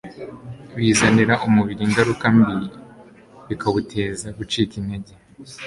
[0.75, 2.57] bizanira umubiri ingaruka mbi
[3.47, 5.13] bikawuteza gucika intege